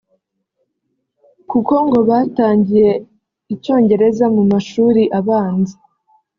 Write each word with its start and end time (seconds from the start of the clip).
kuko 1.49 1.73
ngo 1.85 1.99
batangiye 2.09 2.91
icyongereza 3.53 4.25
mu 4.35 4.43
mashuri 4.51 5.03
abanza 5.19 5.75